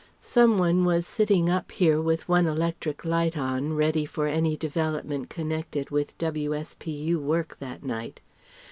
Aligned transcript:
Some 0.23 0.57
one 0.57 0.83
was 0.83 1.05
sitting 1.05 1.47
up 1.47 1.71
here 1.71 2.01
with 2.01 2.27
one 2.27 2.47
electric 2.47 3.05
light 3.05 3.37
on, 3.37 3.73
ready 3.73 4.03
for 4.03 4.25
any 4.25 4.57
development 4.57 5.29
connected 5.29 5.91
with 5.91 6.17
W.S.P.U. 6.17 7.19
work 7.19 7.57
that 7.59 7.83
night. 7.83 8.19